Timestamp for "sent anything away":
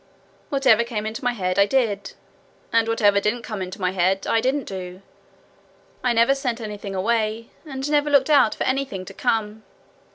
6.33-7.51